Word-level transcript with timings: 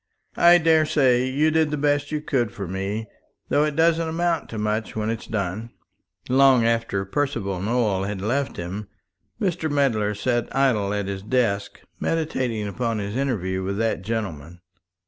I 0.37 0.57
daresay 0.57 1.25
you 1.29 1.51
did 1.51 1.69
the 1.69 1.77
best 1.77 2.11
you 2.11 2.21
could 2.21 2.51
for 2.51 2.67
me, 2.67 3.05
though 3.49 3.63
it 3.63 3.75
doesn't 3.75 4.09
amount 4.09 4.49
to 4.49 4.57
much 4.57 4.95
when 4.95 5.11
it's 5.11 5.27
done." 5.27 5.69
Long 6.27 6.65
after 6.65 7.05
Percival 7.05 7.59
Nowell 7.61 8.05
had 8.05 8.19
left 8.19 8.57
him, 8.57 8.87
Mr. 9.39 9.69
Medler 9.69 10.15
sat 10.15 10.47
idle 10.55 10.91
at 10.91 11.05
his 11.05 11.21
desk 11.21 11.81
meditating 11.99 12.67
upon 12.67 12.97
his 12.97 13.15
interview 13.15 13.61
with 13.61 13.77
that 13.77 14.01
gentleman. 14.01 14.61